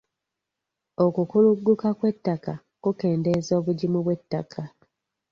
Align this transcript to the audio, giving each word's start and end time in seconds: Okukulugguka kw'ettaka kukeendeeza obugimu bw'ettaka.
Okukulugguka 1.05 1.87
kw'ettaka 1.99 2.53
kukeendeeza 2.83 3.51
obugimu 3.59 3.99
bw'ettaka. 4.05 4.63